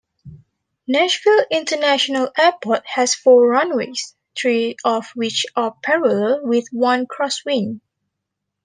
Nashville 0.87 1.45
International 1.51 2.29
Airport 2.35 2.87
has 2.87 3.13
four 3.13 3.47
runways, 3.49 4.15
three 4.35 4.75
of 4.83 5.11
which 5.11 5.45
are 5.55 5.75
parallel 5.83 6.39
with 6.41 6.67
one 6.71 7.05
crosswind. 7.05 7.81